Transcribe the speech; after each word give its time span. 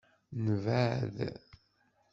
Nebɛed. 0.45 1.17